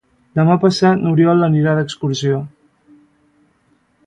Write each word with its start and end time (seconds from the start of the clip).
Demà 0.37 0.53
passat 0.63 1.03
n'Oriol 1.03 1.47
anirà 1.49 1.75
d'excursió. 1.81 2.43